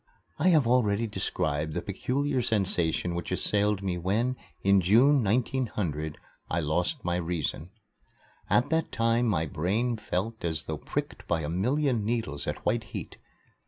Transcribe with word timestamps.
I 0.39 0.47
have 0.47 0.65
already 0.65 1.05
described 1.05 1.73
the 1.73 1.81
peculiar 1.83 2.41
sensation 2.41 3.13
which 3.13 3.31
assailed 3.31 3.83
me 3.83 3.99
when, 3.99 4.35
in 4.63 4.81
June, 4.81 5.23
1900, 5.23 6.17
I 6.49 6.59
lost 6.59 7.05
my 7.05 7.17
reason. 7.17 7.69
At 8.49 8.71
that 8.71 8.91
time 8.91 9.27
my 9.27 9.45
brain 9.45 9.97
felt 9.97 10.43
as 10.43 10.65
though 10.65 10.77
pricked 10.79 11.27
by 11.27 11.41
a 11.41 11.49
million 11.49 12.03
needles 12.03 12.47
at 12.47 12.65
white 12.65 12.85
heat. 12.95 13.17